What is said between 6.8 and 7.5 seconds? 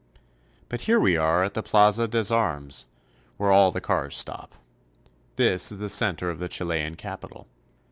capital.